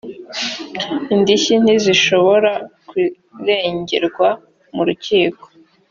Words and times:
indishyi 1.13 1.53
ntizishobora 1.63 2.51
kuregerwa 2.89 4.29
mu 4.75 4.81
rukiko 4.87 5.43